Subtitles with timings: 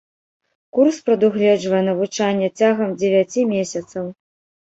[0.75, 4.05] Курс прадугледжвае навучанне цягам дзевяці месяцаў.